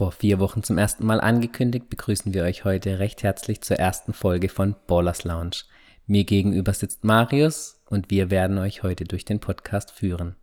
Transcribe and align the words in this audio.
Vor 0.00 0.12
vier 0.12 0.38
Wochen 0.38 0.62
zum 0.62 0.78
ersten 0.78 1.04
Mal 1.04 1.20
angekündigt, 1.20 1.90
begrüßen 1.90 2.32
wir 2.32 2.44
euch 2.44 2.64
heute 2.64 3.00
recht 3.00 3.22
herzlich 3.22 3.60
zur 3.60 3.76
ersten 3.76 4.14
Folge 4.14 4.48
von 4.48 4.74
Ballers 4.86 5.24
Lounge. 5.24 5.64
Mir 6.06 6.24
gegenüber 6.24 6.72
sitzt 6.72 7.04
Marius 7.04 7.82
und 7.84 8.10
wir 8.10 8.30
werden 8.30 8.56
euch 8.56 8.82
heute 8.82 9.04
durch 9.04 9.26
den 9.26 9.40
Podcast 9.40 9.90
führen. 9.90 10.36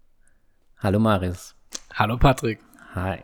Hallo 0.78 1.00
Marius. 1.00 1.56
Hallo 1.92 2.18
Patrick. 2.18 2.60
Hi. 2.94 3.24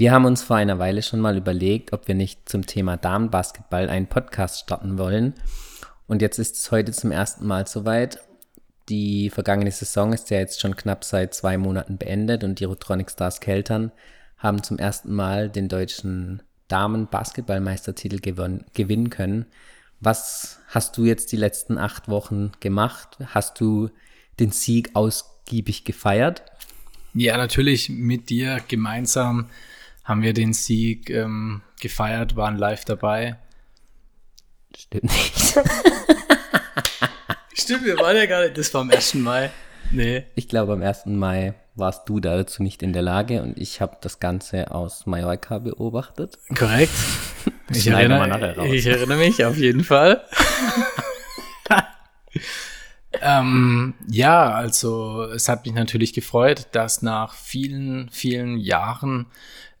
Wir 0.00 0.12
haben 0.12 0.24
uns 0.24 0.42
vor 0.42 0.56
einer 0.56 0.78
Weile 0.78 1.02
schon 1.02 1.20
mal 1.20 1.36
überlegt, 1.36 1.92
ob 1.92 2.08
wir 2.08 2.14
nicht 2.14 2.48
zum 2.48 2.64
Thema 2.64 2.96
Damenbasketball 2.96 3.90
einen 3.90 4.06
Podcast 4.06 4.60
starten 4.60 4.96
wollen. 4.96 5.34
Und 6.06 6.22
jetzt 6.22 6.38
ist 6.38 6.56
es 6.56 6.70
heute 6.70 6.92
zum 6.92 7.12
ersten 7.12 7.46
Mal 7.46 7.66
soweit. 7.66 8.18
Die 8.88 9.28
vergangene 9.28 9.70
Saison 9.70 10.14
ist 10.14 10.30
ja 10.30 10.38
jetzt 10.38 10.58
schon 10.58 10.74
knapp 10.74 11.04
seit 11.04 11.34
zwei 11.34 11.58
Monaten 11.58 11.98
beendet 11.98 12.44
und 12.44 12.60
die 12.60 12.64
Rotronic 12.64 13.10
Stars 13.10 13.40
Keltern 13.40 13.92
haben 14.38 14.62
zum 14.62 14.78
ersten 14.78 15.12
Mal 15.12 15.50
den 15.50 15.68
deutschen 15.68 16.42
Damen-Basketballmeistertitel 16.68 18.20
gewinnen 18.72 19.10
können. 19.10 19.44
Was 20.00 20.60
hast 20.68 20.96
du 20.96 21.04
jetzt 21.04 21.30
die 21.30 21.36
letzten 21.36 21.76
acht 21.76 22.08
Wochen 22.08 22.52
gemacht? 22.60 23.18
Hast 23.34 23.60
du 23.60 23.90
den 24.38 24.50
Sieg 24.50 24.92
ausgiebig 24.94 25.84
gefeiert? 25.84 26.42
Ja, 27.12 27.36
natürlich 27.36 27.90
mit 27.90 28.30
dir 28.30 28.60
gemeinsam 28.66 29.50
haben 30.04 30.22
wir 30.22 30.32
den 30.32 30.52
Sieg 30.52 31.10
ähm, 31.10 31.62
gefeiert, 31.80 32.36
waren 32.36 32.56
live 32.56 32.84
dabei. 32.84 33.38
Stimmt 34.76 35.04
nicht. 35.04 35.34
Stimmt, 37.54 37.84
wir 37.84 37.98
waren 37.98 38.16
ja 38.16 38.26
gar 38.26 38.42
nicht. 38.42 38.56
Das 38.56 38.72
war 38.74 38.80
am 38.82 38.90
1. 38.90 39.14
Mai. 39.14 39.50
Nee. 39.90 40.24
Ich 40.34 40.48
glaube, 40.48 40.72
am 40.72 40.82
1. 40.82 41.06
Mai 41.06 41.54
warst 41.74 42.08
du 42.08 42.20
dazu 42.20 42.62
nicht 42.62 42.82
in 42.82 42.92
der 42.92 43.02
Lage 43.02 43.42
und 43.42 43.58
ich 43.58 43.80
habe 43.80 43.96
das 44.00 44.20
Ganze 44.20 44.70
aus 44.70 45.06
Mallorca 45.06 45.58
beobachtet. 45.58 46.38
Korrekt. 46.56 46.92
Ich 47.72 47.86
erinnere, 47.86 48.66
ich 48.66 48.84
erinnere 48.84 49.18
mich 49.18 49.44
auf 49.44 49.56
jeden 49.56 49.84
Fall. 49.84 50.24
ähm, 53.22 53.94
ja, 54.08 54.50
also 54.50 55.22
es 55.22 55.48
hat 55.48 55.64
mich 55.64 55.74
natürlich 55.74 56.12
gefreut, 56.12 56.66
dass 56.72 57.00
nach 57.00 57.32
vielen, 57.32 58.10
vielen 58.10 58.56
Jahren 58.58 59.26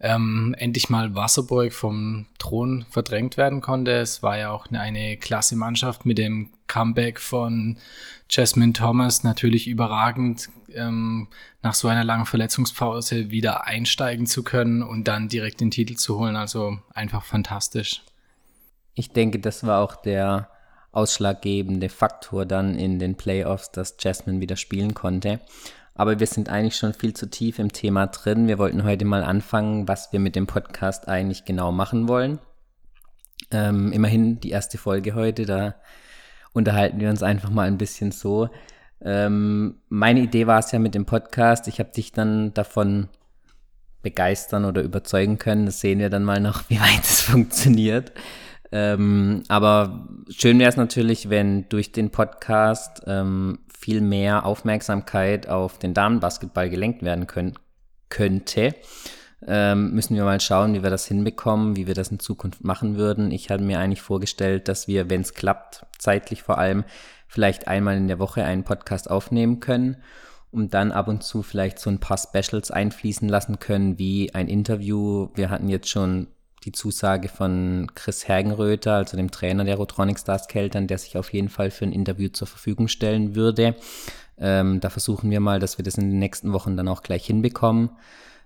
ähm, 0.00 0.54
endlich 0.58 0.88
mal 0.88 1.14
Wasserburg 1.14 1.72
vom 1.72 2.26
Thron 2.38 2.86
verdrängt 2.90 3.36
werden 3.36 3.60
konnte. 3.60 3.92
Es 3.92 4.22
war 4.22 4.38
ja 4.38 4.50
auch 4.50 4.66
eine, 4.66 4.80
eine 4.80 5.18
klasse 5.18 5.56
Mannschaft 5.56 6.06
mit 6.06 6.16
dem 6.16 6.50
Comeback 6.66 7.20
von 7.20 7.76
Jasmine 8.30 8.72
Thomas, 8.72 9.24
natürlich 9.24 9.68
überragend, 9.68 10.48
ähm, 10.72 11.28
nach 11.62 11.74
so 11.74 11.88
einer 11.88 12.04
langen 12.04 12.26
Verletzungspause 12.26 13.30
wieder 13.30 13.66
einsteigen 13.66 14.26
zu 14.26 14.42
können 14.42 14.82
und 14.82 15.04
dann 15.04 15.28
direkt 15.28 15.60
den 15.60 15.70
Titel 15.70 15.96
zu 15.96 16.18
holen. 16.18 16.36
Also 16.36 16.78
einfach 16.94 17.24
fantastisch. 17.24 18.02
Ich 18.94 19.10
denke, 19.12 19.38
das 19.38 19.66
war 19.66 19.82
auch 19.82 19.96
der 19.96 20.48
ausschlaggebende 20.92 21.88
Faktor 21.88 22.46
dann 22.46 22.74
in 22.74 22.98
den 22.98 23.16
Playoffs, 23.16 23.70
dass 23.70 23.96
Jasmine 23.98 24.40
wieder 24.40 24.56
spielen 24.56 24.94
konnte. 24.94 25.40
Aber 25.94 26.20
wir 26.20 26.26
sind 26.26 26.48
eigentlich 26.48 26.76
schon 26.76 26.94
viel 26.94 27.14
zu 27.14 27.28
tief 27.28 27.58
im 27.58 27.72
Thema 27.72 28.06
drin. 28.06 28.48
Wir 28.48 28.58
wollten 28.58 28.84
heute 28.84 29.04
mal 29.04 29.22
anfangen, 29.22 29.88
was 29.88 30.12
wir 30.12 30.20
mit 30.20 30.36
dem 30.36 30.46
Podcast 30.46 31.08
eigentlich 31.08 31.44
genau 31.44 31.72
machen 31.72 32.08
wollen. 32.08 32.38
Ähm, 33.50 33.92
immerhin 33.92 34.40
die 34.40 34.50
erste 34.50 34.78
Folge 34.78 35.14
heute, 35.14 35.44
da 35.44 35.74
unterhalten 36.52 37.00
wir 37.00 37.10
uns 37.10 37.22
einfach 37.22 37.50
mal 37.50 37.66
ein 37.66 37.78
bisschen 37.78 38.12
so. 38.12 38.48
Ähm, 39.02 39.76
meine 39.88 40.20
Idee 40.20 40.46
war 40.46 40.58
es 40.58 40.72
ja 40.72 40.78
mit 40.78 40.94
dem 40.94 41.06
Podcast. 41.06 41.68
Ich 41.68 41.78
habe 41.80 41.90
dich 41.90 42.12
dann 42.12 42.54
davon 42.54 43.08
begeistern 44.02 44.64
oder 44.64 44.82
überzeugen 44.82 45.38
können. 45.38 45.66
Das 45.66 45.80
sehen 45.80 45.98
wir 45.98 46.10
dann 46.10 46.24
mal 46.24 46.40
noch, 46.40 46.64
wie 46.68 46.80
weit 46.80 47.04
es 47.04 47.20
funktioniert. 47.20 48.12
Ähm, 48.72 49.42
aber 49.48 50.08
schön 50.28 50.58
wäre 50.58 50.70
es 50.70 50.76
natürlich, 50.76 51.28
wenn 51.28 51.68
durch 51.68 51.92
den 51.92 52.10
Podcast 52.10 53.02
ähm, 53.06 53.58
viel 53.80 54.02
mehr 54.02 54.44
Aufmerksamkeit 54.44 55.48
auf 55.48 55.78
den 55.78 55.94
Damenbasketball 55.94 56.68
gelenkt 56.68 57.02
werden 57.02 57.26
können, 57.26 57.54
könnte. 58.10 58.74
Ähm, 59.46 59.94
müssen 59.94 60.16
wir 60.16 60.24
mal 60.24 60.38
schauen, 60.38 60.74
wie 60.74 60.82
wir 60.82 60.90
das 60.90 61.06
hinbekommen, 61.06 61.76
wie 61.76 61.86
wir 61.86 61.94
das 61.94 62.10
in 62.10 62.18
Zukunft 62.18 62.62
machen 62.62 62.96
würden. 62.96 63.30
Ich 63.30 63.48
hatte 63.48 63.64
mir 63.64 63.78
eigentlich 63.78 64.02
vorgestellt, 64.02 64.68
dass 64.68 64.86
wir, 64.86 65.08
wenn 65.08 65.22
es 65.22 65.32
klappt, 65.32 65.86
zeitlich 65.98 66.42
vor 66.42 66.58
allem, 66.58 66.84
vielleicht 67.26 67.68
einmal 67.68 67.96
in 67.96 68.06
der 68.06 68.18
Woche 68.18 68.44
einen 68.44 68.64
Podcast 68.64 69.10
aufnehmen 69.10 69.60
können 69.60 69.96
und 70.50 70.74
dann 70.74 70.92
ab 70.92 71.08
und 71.08 71.22
zu 71.22 71.42
vielleicht 71.42 71.78
so 71.78 71.88
ein 71.88 72.00
paar 72.00 72.18
Specials 72.18 72.70
einfließen 72.70 73.30
lassen 73.30 73.60
können, 73.60 73.98
wie 73.98 74.34
ein 74.34 74.48
Interview. 74.48 75.28
Wir 75.34 75.48
hatten 75.48 75.70
jetzt 75.70 75.88
schon 75.88 76.26
die 76.64 76.72
Zusage 76.72 77.28
von 77.28 77.90
Chris 77.94 78.28
Hergenröther, 78.28 78.94
also 78.94 79.16
dem 79.16 79.30
Trainer 79.30 79.64
der 79.64 79.76
Rotronic 79.76 80.18
Stars 80.18 80.46
Keltern, 80.48 80.86
der 80.86 80.98
sich 80.98 81.16
auf 81.16 81.32
jeden 81.32 81.48
Fall 81.48 81.70
für 81.70 81.86
ein 81.86 81.92
Interview 81.92 82.28
zur 82.28 82.46
Verfügung 82.46 82.88
stellen 82.88 83.34
würde. 83.34 83.76
Ähm, 84.38 84.80
da 84.80 84.90
versuchen 84.90 85.30
wir 85.30 85.40
mal, 85.40 85.58
dass 85.58 85.78
wir 85.78 85.84
das 85.84 85.96
in 85.96 86.10
den 86.10 86.18
nächsten 86.18 86.52
Wochen 86.52 86.76
dann 86.76 86.88
auch 86.88 87.02
gleich 87.02 87.26
hinbekommen. 87.26 87.90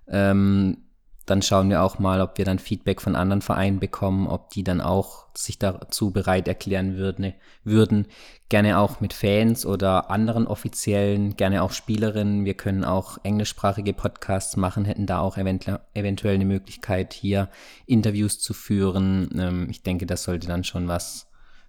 Ähm, 0.09 0.79
dann 1.27 1.41
schauen 1.41 1.71
wir 1.71 1.83
auch 1.83 1.99
mal, 1.99 2.21
ob 2.21 2.37
wir 2.37 2.45
dann 2.45 2.59
Feedback 2.59 3.01
von 3.01 3.17
anderen 3.17 3.41
Vereinen 3.41 3.81
bekommen, 3.81 4.27
ob 4.27 4.51
die 4.51 4.63
dann 4.63 4.81
auch 4.81 5.27
sich 5.35 5.59
dazu 5.59 6.11
bereit 6.11 6.47
erklären 6.47 6.97
würden, 6.97 7.33
würden. 7.65 8.07
Gerne 8.51 8.79
auch 8.79 9.01
mit 9.01 9.15
Fans 9.15 9.65
oder 9.65 10.11
anderen 10.11 10.47
Offiziellen, 10.47 11.35
gerne 11.37 11.63
auch 11.63 11.73
Spielerinnen. 11.73 12.45
Wir 12.45 12.55
können 12.55 12.85
auch 12.85 13.19
englischsprachige 13.23 13.95
Podcasts 13.95 14.57
machen, 14.57 14.85
hätten 14.85 15.07
da 15.07 15.21
auch 15.21 15.39
eventuell, 15.39 16.35
eine 16.35 16.45
Möglichkeit, 16.45 17.15
hier 17.15 17.49
Interviews 17.87 18.39
zu 18.39 18.53
führen. 18.53 19.31
Ähm, 19.39 19.71
ich 19.71 19.83
denke, 19.83 20.05
das 20.05 20.25
sollte 20.25 20.47
dann 20.47 20.63
schon 20.63 20.89
was 20.89 21.27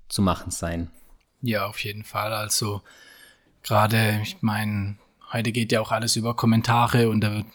zu 0.09 0.21
machen 0.21 0.51
sein. 0.51 0.91
Ja, 1.41 1.65
auf 1.65 1.79
jeden 1.83 2.03
Fall. 2.03 2.33
Also 2.33 2.81
gerade, 3.63 4.19
ich 4.21 4.41
meine, 4.41 4.97
heute 5.31 5.53
geht 5.53 5.71
ja 5.71 5.79
auch 5.79 5.91
alles 5.91 6.17
über 6.17 6.35
Kommentare 6.35 7.09
und 7.09 7.21
da 7.21 7.31
wird 7.31 7.45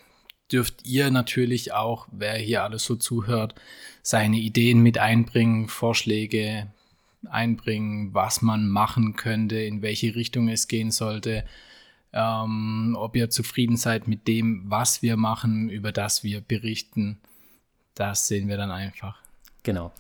dürft 0.52 0.86
ihr 0.86 1.10
natürlich 1.10 1.72
auch, 1.72 2.08
wer 2.10 2.34
hier 2.34 2.64
alles 2.64 2.84
so 2.84 2.96
zuhört, 2.96 3.54
seine 4.02 4.36
Ideen 4.36 4.82
mit 4.82 4.98
einbringen, 4.98 5.68
Vorschläge 5.68 6.68
einbringen, 7.28 8.14
was 8.14 8.42
man 8.42 8.68
machen 8.68 9.16
könnte, 9.16 9.60
in 9.60 9.82
welche 9.82 10.14
Richtung 10.14 10.48
es 10.48 10.68
gehen 10.68 10.90
sollte, 10.90 11.44
ähm, 12.12 12.96
ob 12.98 13.14
ihr 13.16 13.30
zufrieden 13.30 13.76
seid 13.76 14.08
mit 14.08 14.26
dem, 14.26 14.64
was 14.66 15.02
wir 15.02 15.16
machen, 15.16 15.68
über 15.68 15.92
das 15.92 16.24
wir 16.24 16.40
berichten. 16.40 17.18
Das 17.94 18.26
sehen 18.26 18.48
wir 18.48 18.56
dann 18.56 18.70
einfach. 18.70 19.18
Genau. 19.62 19.92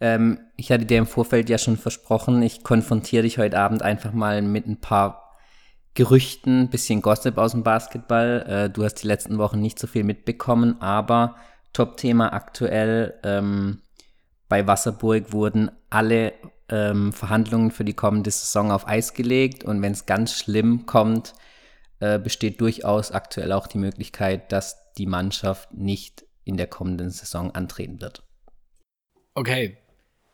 Ähm, 0.00 0.38
ich 0.56 0.70
hatte 0.70 0.84
dir 0.84 0.98
im 0.98 1.06
Vorfeld 1.06 1.48
ja 1.48 1.58
schon 1.58 1.78
versprochen, 1.78 2.42
ich 2.42 2.62
konfrontiere 2.62 3.22
dich 3.22 3.38
heute 3.38 3.58
Abend 3.58 3.82
einfach 3.82 4.12
mal 4.12 4.42
mit 4.42 4.66
ein 4.66 4.76
paar 4.76 5.25
Gerüchten, 5.96 6.68
bisschen 6.68 7.02
Gossip 7.02 7.38
aus 7.38 7.52
dem 7.52 7.64
Basketball. 7.64 8.44
Äh, 8.46 8.70
du 8.70 8.84
hast 8.84 8.96
die 8.96 9.06
letzten 9.08 9.38
Wochen 9.38 9.60
nicht 9.60 9.78
so 9.78 9.86
viel 9.86 10.04
mitbekommen, 10.04 10.80
aber 10.80 11.36
Top-Thema 11.72 12.32
aktuell 12.32 13.18
ähm, 13.24 13.80
bei 14.48 14.66
Wasserburg 14.66 15.32
wurden 15.32 15.70
alle 15.90 16.34
ähm, 16.68 17.12
Verhandlungen 17.12 17.70
für 17.70 17.84
die 17.84 17.94
kommende 17.94 18.30
Saison 18.30 18.70
auf 18.70 18.86
Eis 18.86 19.14
gelegt 19.14 19.64
und 19.64 19.82
wenn 19.82 19.92
es 19.92 20.06
ganz 20.06 20.34
schlimm 20.34 20.86
kommt, 20.86 21.34
äh, 22.00 22.18
besteht 22.18 22.60
durchaus 22.60 23.10
aktuell 23.10 23.52
auch 23.52 23.66
die 23.66 23.78
Möglichkeit, 23.78 24.52
dass 24.52 24.92
die 24.98 25.06
Mannschaft 25.06 25.72
nicht 25.72 26.26
in 26.44 26.56
der 26.56 26.66
kommenden 26.66 27.10
Saison 27.10 27.54
antreten 27.54 28.00
wird. 28.00 28.22
Okay, 29.34 29.78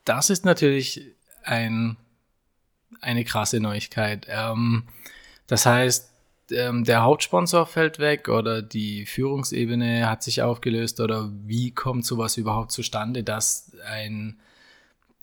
das 0.05 0.29
ist 0.29 0.45
natürlich 0.45 1.01
ein, 1.43 1.97
eine 3.01 3.23
krasse 3.23 3.59
Neuigkeit. 3.59 4.27
Ähm, 4.29 4.87
das 5.47 5.65
heißt, 5.65 6.09
ähm, 6.51 6.83
der 6.83 7.03
Hauptsponsor 7.03 7.65
fällt 7.65 7.99
weg 7.99 8.29
oder 8.29 8.61
die 8.61 9.05
Führungsebene 9.05 10.09
hat 10.09 10.23
sich 10.23 10.41
aufgelöst 10.41 10.99
oder 10.99 11.31
wie 11.45 11.71
kommt 11.71 12.05
sowas 12.05 12.37
überhaupt 12.37 12.71
zustande, 12.71 13.23
dass 13.23 13.71
ein 13.85 14.39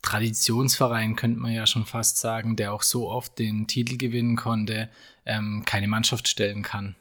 Traditionsverein, 0.02 1.14
könnte 1.14 1.40
man 1.40 1.52
ja 1.52 1.66
schon 1.66 1.84
fast 1.84 2.18
sagen, 2.18 2.56
der 2.56 2.72
auch 2.72 2.82
so 2.82 3.10
oft 3.10 3.38
den 3.38 3.66
Titel 3.66 3.98
gewinnen 3.98 4.36
konnte, 4.36 4.88
ähm, 5.26 5.62
keine 5.66 5.88
Mannschaft 5.88 6.26
stellen 6.26 6.62
kann? 6.62 6.96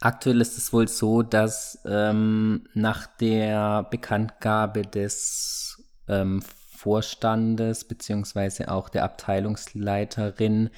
Aktuell 0.00 0.40
ist 0.40 0.58
es 0.58 0.72
wohl 0.72 0.88
so, 0.88 1.22
dass 1.22 1.80
ähm, 1.86 2.66
nach 2.74 3.06
der 3.18 3.84
Bekanntgabe 3.84 4.82
des 4.82 5.82
ähm, 6.08 6.42
Vorstandes 6.76 7.84
beziehungsweise 7.84 8.70
auch 8.70 8.88
der 8.88 9.04
Abteilungsleiterin 9.04 10.70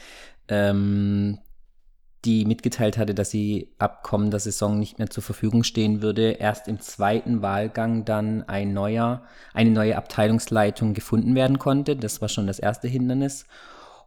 ähm, 0.49 1.39
die 2.25 2.45
mitgeteilt 2.45 2.99
hatte, 2.99 3.15
dass 3.15 3.31
sie 3.31 3.75
ab 3.79 4.03
kommender 4.03 4.41
Saison 4.41 4.79
nicht 4.79 4.99
mehr 4.99 5.09
zur 5.09 5.23
Verfügung 5.23 5.63
stehen 5.63 6.03
würde, 6.03 6.33
erst 6.33 6.67
im 6.67 6.81
zweiten 6.81 7.43
Wahlgang 7.43 8.05
dann 8.05 8.43
ein 8.49 8.73
neuer, 8.73 9.23
eine 9.55 9.71
neue 9.71 9.97
Abteilungsleitung 9.97 10.95
gefunden 10.95 11.35
werden 11.35 11.59
konnte. 11.59 11.95
Das 11.95 12.21
war 12.21 12.29
schon 12.29 12.47
das 12.47 12.59
erste 12.59 12.89
Hindernis. 12.89 13.47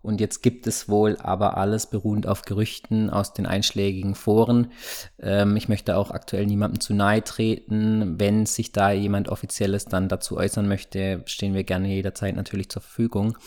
Und 0.02 0.20
jetzt 0.20 0.42
gibt 0.42 0.66
es 0.66 0.90
wohl 0.90 1.18
aber 1.18 1.58
alles 1.58 1.86
beruhend 1.86 2.26
auf 2.28 2.42
Gerüchten 2.42 3.12
aus 3.12 3.34
den 3.34 3.46
einschlägigen 3.46 4.16
Foren. 4.16 4.72
Ähm, 5.20 5.56
ich 5.56 5.70
möchte 5.70 5.96
auch 5.96 6.12
aktuell 6.12 6.48
niemandem 6.48 6.80
zu 6.80 6.94
nahe 6.94 7.24
treten. 7.24 8.20
Wenn 8.20 8.48
sich 8.48 8.72
da 8.72 8.92
jemand 8.92 9.30
Offizielles 9.30 9.86
dann 9.86 10.10
dazu 10.10 10.38
äußern 10.38 10.68
möchte, 10.68 11.22
stehen 11.26 11.54
wir 11.54 11.64
gerne 11.64 11.88
jederzeit 11.88 12.36
natürlich 12.36 12.70
zur 12.70 12.82
Verfügung. 12.82 13.38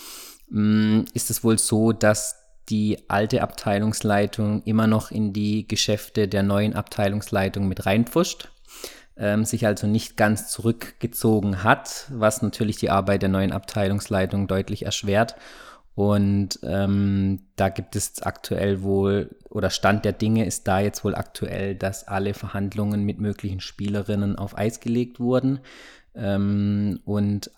Ähm, 0.50 1.06
ist 1.12 1.30
es 1.30 1.42
wohl 1.42 1.58
so, 1.58 1.92
dass 1.92 2.43
die 2.68 3.08
alte 3.08 3.42
Abteilungsleitung 3.42 4.62
immer 4.64 4.86
noch 4.86 5.10
in 5.10 5.32
die 5.32 5.68
Geschäfte 5.68 6.28
der 6.28 6.42
neuen 6.42 6.74
Abteilungsleitung 6.74 7.68
mit 7.68 7.86
reinpfuscht, 7.86 8.48
ähm, 9.16 9.44
sich 9.44 9.66
also 9.66 9.86
nicht 9.86 10.16
ganz 10.16 10.50
zurückgezogen 10.50 11.62
hat, 11.62 12.06
was 12.10 12.42
natürlich 12.42 12.76
die 12.76 12.90
Arbeit 12.90 13.22
der 13.22 13.28
neuen 13.28 13.52
Abteilungsleitung 13.52 14.48
deutlich 14.48 14.84
erschwert. 14.84 15.36
Und 15.94 16.58
ähm, 16.64 17.42
da 17.54 17.68
gibt 17.68 17.94
es 17.94 18.20
aktuell 18.22 18.82
wohl, 18.82 19.36
oder 19.48 19.70
Stand 19.70 20.04
der 20.04 20.12
Dinge 20.12 20.44
ist 20.44 20.66
da 20.66 20.80
jetzt 20.80 21.04
wohl 21.04 21.14
aktuell, 21.14 21.76
dass 21.76 22.08
alle 22.08 22.34
Verhandlungen 22.34 23.04
mit 23.04 23.20
möglichen 23.20 23.60
Spielerinnen 23.60 24.36
auf 24.36 24.58
Eis 24.58 24.80
gelegt 24.80 25.20
wurden. 25.20 25.60
Ähm, 26.16 27.00
und 27.04 27.52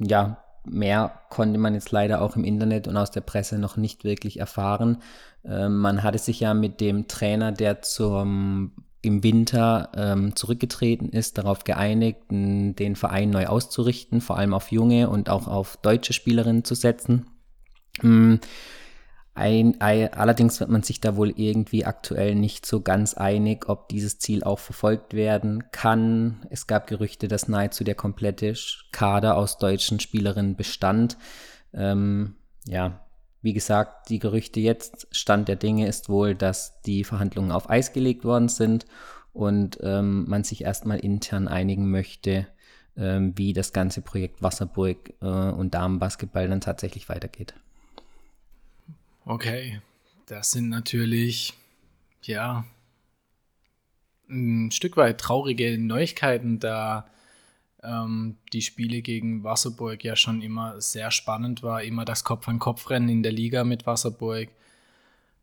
ja, 0.00 0.42
mehr 0.64 1.20
konnte 1.30 1.58
man 1.58 1.74
jetzt 1.74 1.90
leider 1.90 2.22
auch 2.22 2.36
im 2.36 2.44
Internet 2.44 2.88
und 2.88 2.96
aus 2.96 3.10
der 3.10 3.20
Presse 3.22 3.58
noch 3.58 3.76
nicht 3.76 4.04
wirklich 4.04 4.38
erfahren. 4.38 4.98
Ähm, 5.44 5.78
man 5.78 6.02
hatte 6.02 6.18
sich 6.18 6.40
ja 6.40 6.54
mit 6.54 6.80
dem 6.80 7.08
Trainer, 7.08 7.52
der 7.52 7.82
zum 7.82 8.72
im 9.02 9.22
Winter 9.22 9.90
ähm, 9.94 10.36
zurückgetreten 10.36 11.08
ist, 11.08 11.38
darauf 11.38 11.64
geeinigt, 11.64 12.20
den 12.30 12.96
Verein 12.96 13.30
neu 13.30 13.46
auszurichten, 13.46 14.20
vor 14.20 14.36
allem 14.36 14.52
auf 14.52 14.70
junge 14.70 15.08
und 15.08 15.30
auch 15.30 15.48
auf 15.48 15.78
deutsche 15.78 16.12
Spielerinnen 16.12 16.64
zu 16.64 16.74
setzen. 16.74 17.26
Ein, 19.40 19.80
ein, 19.80 20.12
allerdings 20.12 20.60
wird 20.60 20.68
man 20.68 20.82
sich 20.82 21.00
da 21.00 21.16
wohl 21.16 21.30
irgendwie 21.34 21.86
aktuell 21.86 22.34
nicht 22.34 22.66
so 22.66 22.82
ganz 22.82 23.14
einig, 23.14 23.70
ob 23.70 23.88
dieses 23.88 24.18
Ziel 24.18 24.44
auch 24.44 24.58
verfolgt 24.58 25.14
werden 25.14 25.72
kann. 25.72 26.46
Es 26.50 26.66
gab 26.66 26.86
Gerüchte, 26.86 27.26
dass 27.26 27.48
nahezu 27.48 27.82
der 27.82 27.94
komplette 27.94 28.52
Kader 28.92 29.38
aus 29.38 29.56
deutschen 29.56 29.98
Spielerinnen 29.98 30.56
bestand. 30.56 31.16
Ähm, 31.72 32.34
ja, 32.66 33.00
wie 33.40 33.54
gesagt, 33.54 34.10
die 34.10 34.18
Gerüchte 34.18 34.60
jetzt, 34.60 35.08
Stand 35.10 35.48
der 35.48 35.56
Dinge 35.56 35.86
ist 35.88 36.10
wohl, 36.10 36.34
dass 36.34 36.82
die 36.82 37.02
Verhandlungen 37.02 37.50
auf 37.50 37.70
Eis 37.70 37.94
gelegt 37.94 38.26
worden 38.26 38.50
sind 38.50 38.84
und 39.32 39.78
ähm, 39.82 40.28
man 40.28 40.44
sich 40.44 40.64
erstmal 40.64 40.98
intern 40.98 41.48
einigen 41.48 41.90
möchte, 41.90 42.46
ähm, 42.94 43.32
wie 43.36 43.54
das 43.54 43.72
ganze 43.72 44.02
Projekt 44.02 44.42
Wasserburg 44.42 45.14
äh, 45.22 45.24
und 45.24 45.72
Damenbasketball 45.72 46.46
dann 46.46 46.60
tatsächlich 46.60 47.08
weitergeht. 47.08 47.54
Okay, 49.24 49.80
das 50.26 50.52
sind 50.52 50.68
natürlich, 50.68 51.54
ja, 52.22 52.64
ein 54.28 54.70
Stück 54.70 54.96
weit 54.96 55.18
traurige 55.18 55.76
Neuigkeiten, 55.78 56.60
da 56.60 57.06
ähm, 57.82 58.36
die 58.52 58.62
Spiele 58.62 59.02
gegen 59.02 59.42
Wasserburg 59.44 60.04
ja 60.04 60.16
schon 60.16 60.42
immer 60.42 60.80
sehr 60.80 61.10
spannend 61.10 61.62
war, 61.62 61.82
immer 61.82 62.04
das 62.04 62.24
Kopf-an-Kopf-Rennen 62.24 63.08
in 63.08 63.22
der 63.22 63.32
Liga 63.32 63.64
mit 63.64 63.86
Wasserburg. 63.86 64.48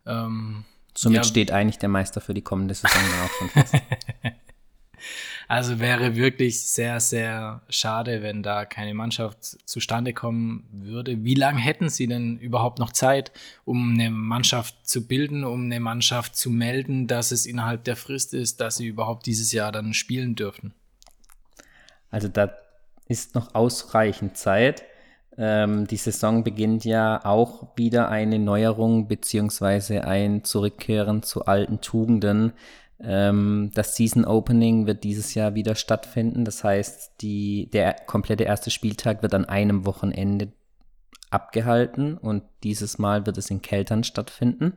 Ähm, 0.05 0.63
Somit 0.95 1.17
ja, 1.17 1.23
steht 1.23 1.51
eigentlich 1.51 1.77
der 1.77 1.89
Meister 1.89 2.21
für 2.21 2.33
die 2.33 2.41
kommende 2.41 2.73
Saison 2.73 3.01
auch 3.23 3.29
schon 3.31 3.49
fest. 3.49 3.75
Also 5.47 5.79
wäre 5.79 6.15
wirklich 6.15 6.61
sehr, 6.61 6.99
sehr 6.99 7.61
schade, 7.69 8.21
wenn 8.21 8.43
da 8.43 8.65
keine 8.65 8.93
Mannschaft 8.93 9.43
zustande 9.67 10.13
kommen 10.13 10.67
würde. 10.71 11.23
Wie 11.23 11.35
lange 11.35 11.59
hätten 11.59 11.89
Sie 11.89 12.07
denn 12.07 12.37
überhaupt 12.37 12.79
noch 12.79 12.91
Zeit, 12.91 13.31
um 13.65 13.93
eine 13.93 14.09
Mannschaft 14.09 14.87
zu 14.87 15.07
bilden, 15.07 15.43
um 15.43 15.65
eine 15.65 15.79
Mannschaft 15.79 16.35
zu 16.35 16.49
melden, 16.49 17.07
dass 17.07 17.31
es 17.31 17.45
innerhalb 17.45 17.83
der 17.83 17.95
Frist 17.95 18.33
ist, 18.33 18.59
dass 18.61 18.77
sie 18.77 18.87
überhaupt 18.87 19.25
dieses 19.25 19.51
Jahr 19.51 19.71
dann 19.71 19.93
spielen 19.93 20.35
dürften? 20.35 20.73
Also 22.11 22.27
da 22.27 22.51
ist 23.07 23.35
noch 23.35 23.55
ausreichend 23.55 24.37
Zeit. 24.37 24.83
Ähm, 25.37 25.85
die 25.87 25.97
Saison 25.97 26.43
beginnt 26.43 26.83
ja 26.83 27.23
auch 27.23 27.67
wieder 27.75 28.09
eine 28.09 28.39
Neuerung 28.39 29.07
beziehungsweise 29.07 30.03
ein 30.03 30.43
Zurückkehren 30.43 31.21
zu 31.21 31.45
alten 31.45 31.79
Tugenden. 31.79 32.53
Ähm, 32.99 33.71
das 33.73 33.95
Season 33.95 34.25
Opening 34.25 34.87
wird 34.87 35.03
dieses 35.03 35.33
Jahr 35.33 35.55
wieder 35.55 35.75
stattfinden. 35.75 36.45
Das 36.45 36.63
heißt, 36.63 37.21
die, 37.21 37.69
der 37.71 37.93
komplette 37.93 38.43
erste 38.43 38.71
Spieltag 38.71 39.21
wird 39.21 39.33
an 39.33 39.45
einem 39.45 39.85
Wochenende 39.85 40.51
abgehalten 41.29 42.17
und 42.17 42.43
dieses 42.63 42.97
Mal 42.97 43.25
wird 43.25 43.37
es 43.37 43.49
in 43.49 43.61
Keltern 43.61 44.03
stattfinden. 44.03 44.73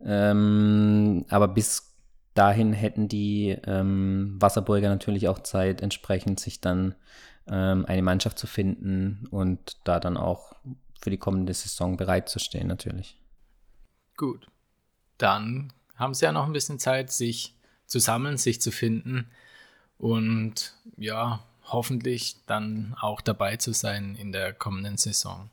Ähm, 0.00 1.24
aber 1.28 1.48
bis 1.48 1.96
dahin 2.34 2.72
hätten 2.72 3.08
die 3.08 3.56
ähm, 3.66 4.36
Wasserburger 4.38 4.88
natürlich 4.88 5.28
auch 5.28 5.40
Zeit, 5.40 5.80
entsprechend 5.80 6.38
sich 6.38 6.60
dann 6.60 6.94
ähm, 7.48 7.84
eine 7.86 8.02
Mannschaft 8.02 8.38
zu 8.38 8.46
finden 8.46 9.26
und 9.30 9.78
da 9.84 9.98
dann 9.98 10.16
auch 10.16 10.52
für 11.00 11.10
die 11.10 11.16
kommende 11.16 11.54
Saison 11.54 11.96
bereitzustehen, 11.96 12.68
natürlich. 12.68 13.20
Gut. 14.16 14.46
Dann 15.16 15.72
haben 15.98 16.14
sie 16.14 16.24
ja 16.24 16.32
noch 16.32 16.46
ein 16.46 16.52
bisschen 16.52 16.78
Zeit, 16.78 17.12
sich 17.12 17.54
zu 17.86 17.98
sammeln, 17.98 18.36
sich 18.36 18.60
zu 18.60 18.70
finden 18.70 19.28
und 19.98 20.74
ja, 20.96 21.40
hoffentlich 21.64 22.36
dann 22.46 22.94
auch 23.00 23.20
dabei 23.20 23.56
zu 23.56 23.72
sein 23.72 24.14
in 24.14 24.32
der 24.32 24.52
kommenden 24.52 24.96
Saison. 24.96 25.50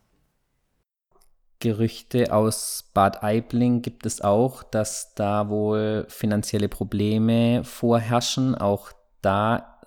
Gerüchte 1.60 2.34
aus 2.34 2.92
Bad 2.94 3.24
Aibling 3.24 3.82
gibt 3.82 4.06
es 4.06 4.22
auch, 4.22 4.62
dass 4.62 5.16
da 5.16 5.50
wohl 5.50 6.06
finanzielle 6.10 6.70
Probleme 6.70 7.64
vorherrschen. 7.64 8.56
Auch 8.56 8.92
da 9.22 9.80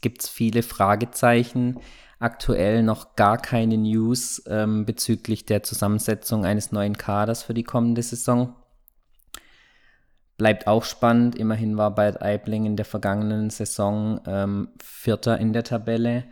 gibt 0.00 0.22
es 0.22 0.28
viele 0.28 0.62
Fragezeichen. 0.62 1.80
Aktuell 2.20 2.82
noch 2.82 3.16
gar 3.16 3.38
keine 3.38 3.78
News 3.78 4.42
ähm, 4.46 4.84
bezüglich 4.84 5.46
der 5.46 5.62
Zusammensetzung 5.62 6.44
eines 6.44 6.72
neuen 6.72 6.98
Kaders 6.98 7.42
für 7.42 7.54
die 7.54 7.64
kommende 7.64 8.02
Saison. 8.02 8.54
Bleibt 10.38 10.68
auch 10.68 10.84
spannend. 10.84 11.34
Immerhin 11.34 11.76
war 11.76 11.92
Bad 11.96 12.22
Aibling 12.22 12.64
in 12.64 12.76
der 12.76 12.84
vergangenen 12.84 13.50
Saison 13.50 14.20
ähm, 14.24 14.68
Vierter 14.80 15.36
in 15.38 15.52
der 15.52 15.64
Tabelle. 15.64 16.24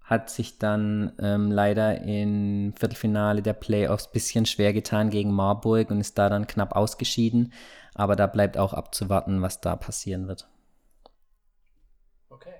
Hat 0.00 0.30
sich 0.30 0.58
dann 0.58 1.12
ähm, 1.20 1.50
leider 1.52 2.00
im 2.00 2.72
Viertelfinale 2.74 3.42
der 3.42 3.52
Playoffs 3.52 4.06
ein 4.06 4.12
bisschen 4.14 4.46
schwer 4.46 4.72
getan 4.72 5.10
gegen 5.10 5.32
Marburg 5.32 5.90
und 5.90 6.00
ist 6.00 6.16
da 6.16 6.30
dann 6.30 6.46
knapp 6.46 6.74
ausgeschieden. 6.74 7.52
Aber 7.94 8.16
da 8.16 8.26
bleibt 8.26 8.56
auch 8.56 8.72
abzuwarten, 8.72 9.42
was 9.42 9.60
da 9.60 9.76
passieren 9.76 10.28
wird. 10.28 10.48
Okay. 12.30 12.54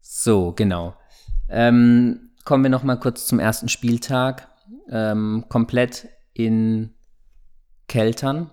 So, 0.00 0.52
genau. 0.54 0.96
Ähm, 1.48 2.32
kommen 2.44 2.64
wir 2.64 2.70
noch 2.70 2.82
mal 2.82 2.98
kurz 2.98 3.28
zum 3.28 3.38
ersten 3.38 3.68
Spieltag. 3.68 4.48
Ähm, 4.90 5.44
komplett 5.48 6.08
in 6.32 6.94
Keltern 7.86 8.50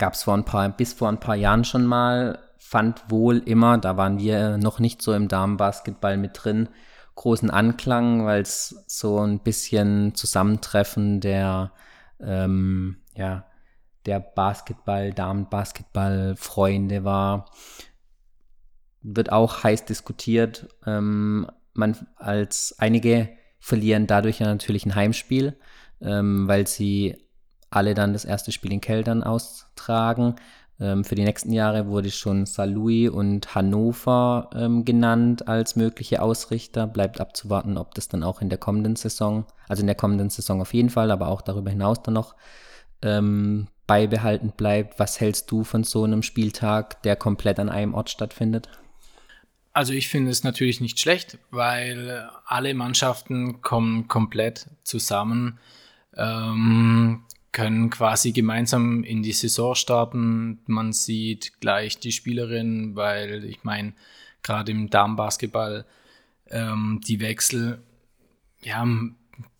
gab 0.00 0.14
es 0.14 0.24
vor 0.24 0.34
ein 0.34 0.44
paar, 0.44 0.68
bis 0.70 0.92
vor 0.92 1.08
ein 1.08 1.20
paar 1.20 1.36
Jahren 1.36 1.64
schon 1.64 1.86
mal, 1.86 2.40
fand 2.58 3.08
wohl 3.08 3.38
immer, 3.38 3.78
da 3.78 3.96
waren 3.96 4.18
wir 4.18 4.58
noch 4.58 4.80
nicht 4.80 5.02
so 5.02 5.14
im 5.14 5.28
Damenbasketball 5.28 6.16
mit 6.16 6.32
drin, 6.42 6.68
großen 7.14 7.50
Anklang, 7.50 8.24
weil 8.24 8.42
es 8.42 8.82
so 8.88 9.20
ein 9.20 9.40
bisschen 9.40 10.14
Zusammentreffen 10.16 11.20
der, 11.20 11.72
ähm, 12.18 12.96
ja, 13.14 13.44
der 14.06 14.20
Basketball, 14.20 15.12
Damenbasketball-Freunde 15.12 17.04
war. 17.04 17.50
Wird 19.02 19.30
auch 19.30 19.62
heiß 19.62 19.84
diskutiert. 19.84 20.68
Ähm, 20.86 21.46
man 21.74 22.06
als 22.16 22.74
einige 22.78 23.28
verlieren 23.58 24.06
dadurch 24.06 24.38
ja 24.38 24.46
natürlich 24.46 24.86
ein 24.86 24.94
Heimspiel, 24.94 25.58
ähm, 26.00 26.48
weil 26.48 26.66
sie 26.66 27.18
alle 27.70 27.94
dann 27.94 28.12
das 28.12 28.24
erste 28.24 28.52
Spiel 28.52 28.72
in 28.72 28.80
Keltern 28.80 29.22
austragen. 29.22 30.36
Ähm, 30.80 31.04
für 31.04 31.14
die 31.14 31.24
nächsten 31.24 31.52
Jahre 31.52 31.86
wurde 31.86 32.10
schon 32.10 32.46
Saarlouis 32.46 33.10
und 33.10 33.54
Hannover 33.54 34.50
ähm, 34.54 34.84
genannt 34.84 35.46
als 35.46 35.76
mögliche 35.76 36.22
Ausrichter. 36.22 36.86
Bleibt 36.86 37.20
abzuwarten, 37.20 37.76
ob 37.76 37.94
das 37.94 38.08
dann 38.08 38.22
auch 38.22 38.40
in 38.40 38.48
der 38.48 38.58
kommenden 38.58 38.96
Saison, 38.96 39.44
also 39.68 39.82
in 39.82 39.86
der 39.86 39.96
kommenden 39.96 40.30
Saison 40.30 40.60
auf 40.60 40.74
jeden 40.74 40.90
Fall, 40.90 41.10
aber 41.10 41.28
auch 41.28 41.42
darüber 41.42 41.70
hinaus 41.70 42.02
dann 42.02 42.14
noch 42.14 42.34
ähm, 43.02 43.68
beibehalten 43.86 44.52
bleibt. 44.56 44.98
Was 44.98 45.20
hältst 45.20 45.50
du 45.50 45.64
von 45.64 45.84
so 45.84 46.04
einem 46.04 46.22
Spieltag, 46.22 47.02
der 47.02 47.16
komplett 47.16 47.58
an 47.58 47.68
einem 47.68 47.94
Ort 47.94 48.10
stattfindet? 48.10 48.68
Also 49.72 49.92
ich 49.92 50.08
finde 50.08 50.30
es 50.30 50.42
natürlich 50.42 50.80
nicht 50.80 50.98
schlecht, 50.98 51.38
weil 51.50 52.28
alle 52.46 52.74
Mannschaften 52.74 53.62
kommen 53.62 54.08
komplett 54.08 54.66
zusammen. 54.82 55.58
Ähm, 56.16 57.24
können 57.52 57.90
quasi 57.90 58.32
gemeinsam 58.32 59.02
in 59.02 59.22
die 59.22 59.32
Saison 59.32 59.74
starten. 59.74 60.60
Man 60.66 60.92
sieht 60.92 61.60
gleich 61.60 61.98
die 61.98 62.12
Spielerin, 62.12 62.94
weil 62.94 63.44
ich 63.44 63.64
meine, 63.64 63.92
gerade 64.42 64.72
im 64.72 64.88
Damenbasketball 64.88 65.84
ähm, 66.48 67.00
die 67.06 67.20
Wechsel, 67.20 67.82
ja, 68.62 68.86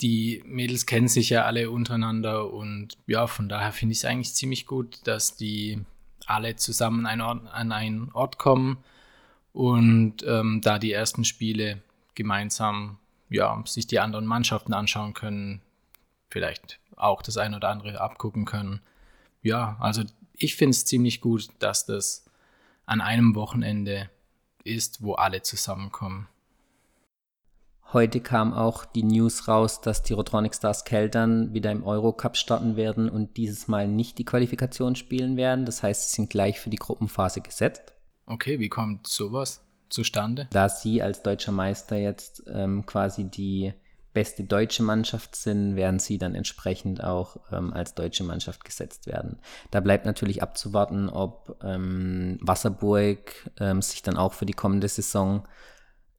die 0.01 0.43
Mädels 0.47 0.87
kennen 0.87 1.09
sich 1.09 1.31
ja 1.31 1.45
alle 1.45 1.71
untereinander 1.71 2.53
und 2.53 2.97
ja, 3.07 3.27
von 3.27 3.49
daher 3.49 3.73
finde 3.73 3.93
ich 3.93 3.99
es 3.99 4.05
eigentlich 4.05 4.35
ziemlich 4.35 4.67
gut, 4.67 4.99
dass 5.05 5.37
die 5.37 5.81
alle 6.27 6.57
zusammen 6.57 7.07
an, 7.07 7.21
Ort, 7.21 7.47
an 7.53 7.73
einen 7.73 8.11
Ort 8.13 8.39
kommen 8.39 8.79
und 9.53 10.23
ähm, 10.27 10.61
da 10.63 10.79
die 10.79 10.93
ersten 10.93 11.25
Spiele 11.25 11.83
gemeinsam 12.15 12.99
ja, 13.31 13.63
sich 13.65 13.87
die 13.87 14.01
anderen 14.01 14.27
Mannschaften 14.27 14.75
anschauen 14.75 15.15
können, 15.15 15.63
vielleicht 16.29 16.79
auch 17.03 17.23
das 17.23 17.37
ein 17.37 17.55
oder 17.55 17.69
andere 17.69 18.01
abgucken 18.01 18.45
können. 18.45 18.81
Ja, 19.43 19.77
also 19.81 20.03
ich 20.35 20.57
finde 20.57 20.71
es 20.71 20.85
ziemlich 20.85 21.21
gut, 21.21 21.49
dass 21.59 21.87
das 21.87 22.25
an 22.87 23.01
einem 23.01 23.35
Wochenende 23.35 24.11
ist, 24.65 25.03
wo 25.03 25.15
alle 25.15 25.43
zusammenkommen. 25.43 26.29
Heute 27.93 28.21
kam 28.21 28.53
auch 28.53 28.85
die 28.85 29.03
News 29.03 29.49
raus, 29.49 29.81
dass 29.81 30.05
die 30.05 30.13
Rotronic 30.13 30.55
Stars 30.55 30.85
Keltern 30.85 31.53
wieder 31.55 31.73
im 31.73 31.83
Eurocup 31.83 32.37
starten 32.37 32.77
werden 32.77 33.09
und 33.11 33.37
dieses 33.37 33.67
Mal 33.67 33.89
nicht 33.89 34.19
die 34.19 34.25
Qualifikation 34.25 34.95
spielen 34.95 35.37
werden. 35.37 35.65
Das 35.67 35.83
heißt, 35.83 36.11
sie 36.11 36.17
sind 36.17 36.31
gleich 36.31 36.61
für 36.61 36.71
die 36.71 36.77
Gruppenphase 36.77 37.41
gesetzt. 37.41 37.93
Okay, 38.27 38.61
wie 38.61 38.69
kommt 38.69 39.09
sowas 39.09 39.65
zustande? 39.89 40.47
Da 40.53 40.69
sie 40.69 41.03
als 41.03 41.25
deutscher 41.25 41.51
Meister 41.51 41.97
jetzt 41.97 42.45
ähm, 42.47 42.87
quasi 42.87 43.25
die 43.25 43.73
beste 44.13 44.45
deutsche 44.45 44.83
Mannschaft 44.83 45.37
sind, 45.37 45.77
werden 45.77 45.99
sie 45.99 46.19
dann 46.19 46.35
entsprechend 46.35 47.03
auch 47.03 47.37
ähm, 47.53 47.73
als 47.73 47.95
deutsche 47.95 48.25
Mannschaft 48.25 48.65
gesetzt 48.65 49.07
werden. 49.07 49.39
Da 49.71 49.81
bleibt 49.81 50.07
natürlich 50.07 50.43
abzuwarten, 50.43 51.09
ob 51.09 51.57
ähm, 51.63 52.39
Wasserburg 52.41 53.51
ähm, 53.59 53.83
sich 53.83 54.03
dann 54.03 54.17
auch 54.17 54.33
für 54.33 54.47
die 54.47 54.53
kommende 54.53 54.89
Saison 54.89 55.47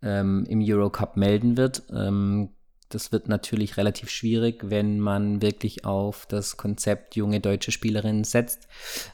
ähm, 0.02 0.46
im 0.48 0.62
Eurocup 0.62 1.18
melden 1.18 1.58
wird. 1.58 1.84
Ähm, 1.92 2.50
das 2.94 3.12
wird 3.12 3.30
natürlich 3.30 3.78
relativ 3.78 4.10
schwierig, 4.10 4.70
wenn 4.70 5.00
man 5.00 5.42
wirklich 5.42 5.86
auf 5.86 6.26
das 6.26 6.58
Konzept 6.58 7.16
junge 7.16 7.40
deutsche 7.40 7.72
Spielerinnen 7.72 8.24
setzt. 8.24 8.68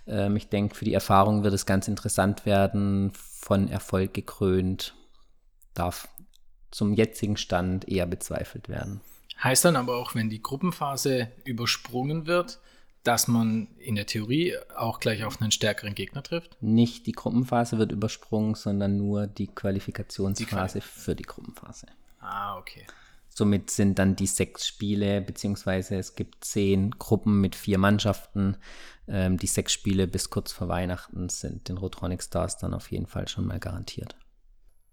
Ähm, 0.08 0.36
ich 0.36 0.50
denke, 0.50 0.76
für 0.76 0.86
die 0.86 0.94
Erfahrung 0.94 1.44
wird 1.44 1.54
es 1.54 1.66
ganz 1.66 1.88
interessant 1.88 2.46
werden, 2.46 3.12
von 3.14 3.68
Erfolg 3.68 4.14
gekrönt. 4.14 4.96
Darf 5.74 6.10
zum 6.78 6.94
jetzigen 6.94 7.38
Stand 7.38 7.90
eher 7.90 8.06
bezweifelt 8.06 8.70
werden. 8.70 9.02
Heißt 9.44 9.66
dann 9.66 9.76
aber 9.76 9.98
auch, 9.98 10.14
wenn 10.14 10.30
die 10.30 10.42
Gruppenphase 10.42 11.32
übersprungen 11.44 12.28
wird, 12.28 12.60
dass 13.04 13.28
man 13.28 13.68
in 13.80 13.96
der 13.96 14.06
Theorie 14.06 14.56
auch 14.76 15.00
gleich 15.00 15.24
auf 15.24 15.42
einen 15.42 15.52
stärkeren 15.52 15.96
Gegner 15.96 16.22
trifft? 16.22 16.62
Nicht 16.62 17.08
die 17.08 17.14
Gruppenphase 17.14 17.80
wird 17.80 17.92
übersprungen, 17.92 18.54
sondern 18.54 18.98
nur 18.98 19.26
die 19.26 19.48
Qualifikationsphase 19.48 20.80
die 20.80 20.86
für 20.86 21.16
die 21.16 21.24
Gruppenphase. 21.24 21.88
Ah, 22.20 22.58
okay. 22.58 22.86
Somit 23.30 23.72
sind 23.72 23.98
dann 23.98 24.16
die 24.16 24.28
sechs 24.28 24.68
Spiele, 24.68 25.22
beziehungsweise 25.22 25.96
es 25.96 26.16
gibt 26.16 26.44
zehn 26.44 26.92
Gruppen 26.92 27.42
mit 27.42 27.56
vier 27.56 27.78
Mannschaften. 27.78 28.58
Ähm, 29.08 29.38
die 29.38 29.48
sechs 29.48 29.74
Spiele 29.74 30.08
bis 30.08 30.30
kurz 30.30 30.52
vor 30.52 30.68
Weihnachten 30.68 31.30
sind 31.30 31.70
den 31.70 31.78
Rotronic 31.78 32.22
Stars 32.22 32.58
dann 32.58 32.74
auf 32.74 32.92
jeden 32.92 33.08
Fall 33.08 33.28
schon 33.28 33.46
mal 33.46 33.60
garantiert. 33.60 34.16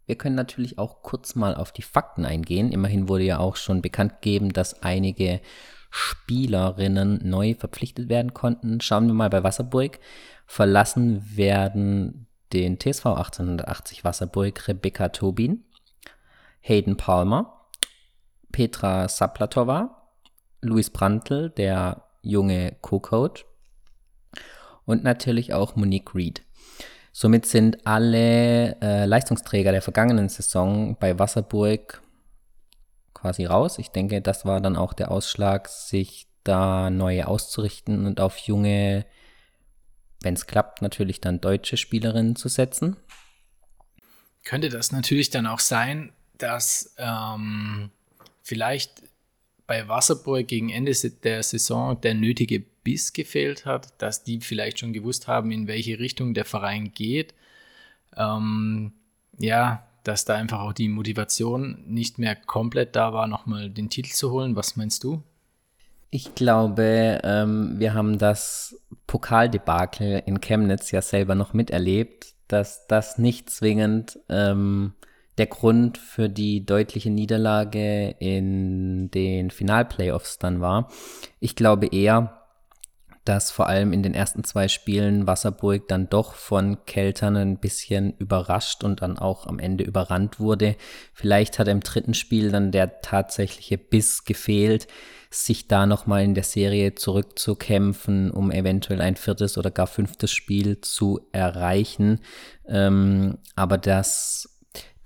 Wir 0.06 0.16
können 0.16 0.34
natürlich 0.34 0.78
auch 0.78 1.02
kurz 1.02 1.34
mal 1.34 1.54
auf 1.54 1.72
die 1.72 1.82
Fakten 1.82 2.24
eingehen. 2.24 2.72
Immerhin 2.72 3.08
wurde 3.08 3.24
ja 3.24 3.38
auch 3.38 3.56
schon 3.56 3.82
bekannt 3.82 4.20
gegeben, 4.20 4.52
dass 4.52 4.82
einige 4.82 5.40
Spielerinnen 5.90 7.20
neu 7.22 7.54
verpflichtet 7.54 8.08
werden 8.08 8.34
konnten. 8.34 8.80
Schauen 8.80 9.06
wir 9.06 9.14
mal 9.14 9.30
bei 9.30 9.44
Wasserburg. 9.44 10.00
Verlassen 10.46 11.36
werden 11.36 12.26
den 12.52 12.78
TSV 12.78 13.06
1880 13.06 14.04
Wasserburg 14.04 14.68
Rebecca 14.68 15.08
Tobin, 15.08 15.64
Hayden 16.60 16.96
Palmer, 16.96 17.68
Petra 18.52 19.08
Saplatova, 19.08 20.08
Luis 20.60 20.90
Brandl, 20.90 21.50
der 21.50 22.04
junge 22.22 22.76
Co-Coach 22.80 23.44
und 24.84 25.04
natürlich 25.04 25.52
auch 25.52 25.76
Monique 25.76 26.14
Reed. 26.14 26.42
Somit 27.16 27.46
sind 27.46 27.86
alle 27.86 28.76
äh, 28.82 29.04
Leistungsträger 29.04 29.70
der 29.70 29.82
vergangenen 29.82 30.28
Saison 30.28 30.96
bei 30.98 31.16
Wasserburg 31.16 32.02
quasi 33.14 33.44
raus. 33.44 33.78
Ich 33.78 33.90
denke, 33.90 34.20
das 34.20 34.44
war 34.44 34.60
dann 34.60 34.74
auch 34.74 34.92
der 34.92 35.12
Ausschlag, 35.12 35.68
sich 35.68 36.26
da 36.42 36.90
neu 36.90 37.22
auszurichten 37.22 38.04
und 38.04 38.18
auf 38.18 38.36
junge, 38.38 39.06
wenn 40.22 40.34
es 40.34 40.48
klappt, 40.48 40.82
natürlich 40.82 41.20
dann 41.20 41.40
deutsche 41.40 41.76
Spielerinnen 41.76 42.34
zu 42.34 42.48
setzen. 42.48 42.96
Könnte 44.42 44.68
das 44.68 44.90
natürlich 44.90 45.30
dann 45.30 45.46
auch 45.46 45.60
sein, 45.60 46.12
dass 46.36 46.96
ähm, 46.98 47.92
vielleicht 48.42 49.04
bei 49.68 49.86
Wasserburg 49.86 50.48
gegen 50.48 50.68
Ende 50.68 50.92
der 51.22 51.44
Saison 51.44 52.00
der 52.00 52.14
nötige 52.14 52.64
Biss 52.84 53.12
gefehlt 53.12 53.66
hat, 53.66 54.00
dass 54.00 54.22
die 54.22 54.40
vielleicht 54.40 54.78
schon 54.78 54.92
gewusst 54.92 55.26
haben, 55.26 55.50
in 55.50 55.66
welche 55.66 55.98
Richtung 55.98 56.34
der 56.34 56.44
Verein 56.44 56.92
geht. 56.92 57.34
Ähm, 58.16 58.92
ja, 59.38 59.86
dass 60.04 60.24
da 60.24 60.34
einfach 60.34 60.60
auch 60.60 60.74
die 60.74 60.88
Motivation 60.88 61.82
nicht 61.86 62.18
mehr 62.18 62.36
komplett 62.36 62.94
da 62.94 63.12
war, 63.12 63.26
nochmal 63.26 63.70
den 63.70 63.88
Titel 63.88 64.10
zu 64.10 64.30
holen. 64.30 64.54
Was 64.54 64.76
meinst 64.76 65.02
du? 65.02 65.22
Ich 66.10 66.34
glaube, 66.36 67.20
ähm, 67.24 67.74
wir 67.78 67.94
haben 67.94 68.18
das 68.18 68.78
Pokaldebakel 69.08 70.22
in 70.26 70.40
Chemnitz 70.40 70.92
ja 70.92 71.02
selber 71.02 71.34
noch 71.34 71.54
miterlebt, 71.54 72.34
dass 72.46 72.86
das 72.86 73.18
nicht 73.18 73.50
zwingend 73.50 74.20
ähm, 74.28 74.92
der 75.38 75.46
Grund 75.46 75.98
für 75.98 76.28
die 76.28 76.64
deutliche 76.64 77.10
Niederlage 77.10 78.14
in 78.20 79.10
den 79.10 79.50
Finalplayoffs 79.50 80.38
dann 80.38 80.60
war. 80.60 80.88
Ich 81.40 81.56
glaube 81.56 81.88
eher, 81.88 82.43
dass 83.24 83.50
vor 83.50 83.68
allem 83.68 83.92
in 83.92 84.02
den 84.02 84.14
ersten 84.14 84.44
zwei 84.44 84.68
Spielen 84.68 85.26
Wasserburg 85.26 85.88
dann 85.88 86.10
doch 86.10 86.34
von 86.34 86.84
Keltern 86.84 87.36
ein 87.36 87.58
bisschen 87.58 88.14
überrascht 88.18 88.84
und 88.84 89.02
dann 89.02 89.18
auch 89.18 89.46
am 89.46 89.58
Ende 89.58 89.84
überrannt 89.84 90.40
wurde. 90.40 90.76
Vielleicht 91.12 91.58
hat 91.58 91.68
im 91.68 91.80
dritten 91.80 92.14
Spiel 92.14 92.50
dann 92.50 92.70
der 92.70 93.00
tatsächliche 93.00 93.78
Biss 93.78 94.24
gefehlt, 94.24 94.86
sich 95.30 95.66
da 95.66 95.86
nochmal 95.86 96.22
in 96.22 96.34
der 96.34 96.44
Serie 96.44 96.94
zurückzukämpfen, 96.94 98.30
um 98.30 98.50
eventuell 98.50 99.00
ein 99.00 99.16
viertes 99.16 99.58
oder 99.58 99.70
gar 99.70 99.86
fünftes 99.86 100.30
Spiel 100.30 100.80
zu 100.80 101.20
erreichen. 101.32 102.20
Ähm, 102.66 103.38
aber 103.56 103.78
das 103.78 104.53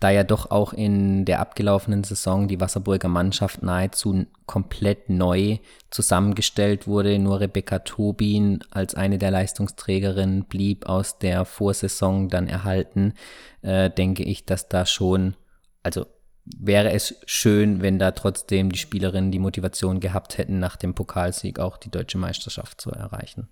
da 0.01 0.11
ja 0.11 0.23
doch 0.23 0.51
auch 0.51 0.73
in 0.73 1.25
der 1.25 1.41
abgelaufenen 1.41 2.05
Saison 2.05 2.47
die 2.47 2.61
Wasserburger 2.61 3.09
Mannschaft 3.09 3.63
nahezu 3.63 4.27
komplett 4.47 5.11
neu 5.11 5.59
zusammengestellt 5.91 6.87
wurde. 6.87 7.19
Nur 7.19 7.41
Rebecca 7.41 7.81
Tobin 7.81 8.61
als 8.71 8.95
eine 8.95 9.19
der 9.19 9.31
Leistungsträgerinnen 9.31 10.45
blieb 10.45 10.87
aus 10.87 11.19
der 11.19 11.45
Vorsaison 11.45 12.29
dann 12.29 12.47
erhalten, 12.47 13.15
äh, 13.63 13.91
denke 13.91 14.23
ich, 14.23 14.45
dass 14.45 14.69
da 14.69 14.87
schon, 14.87 15.35
also 15.83 16.07
wäre 16.45 16.93
es 16.93 17.17
schön, 17.27 17.83
wenn 17.83 17.99
da 17.99 18.13
trotzdem 18.13 18.71
die 18.71 18.79
Spielerinnen 18.79 19.33
die 19.33 19.39
Motivation 19.41 20.01
gehabt 20.01 20.39
hätten, 20.39 20.61
nach 20.61 20.77
dem 20.77 20.95
Pokalsieg 20.95 21.59
auch 21.59 21.77
die 21.77 21.91
deutsche 21.91 22.19
Meisterschaft 22.19 22.81
zu 22.81 22.91
erreichen. 22.91 23.49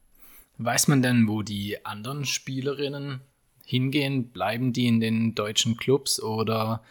Weiß 0.59 0.89
man 0.89 1.03
denn, 1.03 1.29
wo 1.29 1.43
die 1.43 1.85
anderen 1.85 2.25
Spielerinnen 2.25 3.21
hingehen? 3.67 4.31
Bleiben 4.31 4.73
die 4.73 4.87
in 4.87 5.01
den 5.01 5.35
deutschen 5.35 5.77
Clubs 5.77 6.23
oder 6.23 6.83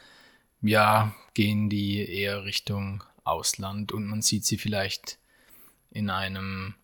ja, 0.62 1.16
gehen 1.34 1.70
die 1.70 2.08
eher 2.08 2.44
Richtung 2.44 3.04
Ausland 3.24 3.92
und 3.92 4.06
man 4.06 4.22
sieht 4.22 4.46
sie 4.46 4.58
vielleicht 4.58 5.18
in 5.90 6.12
einem 6.12 6.76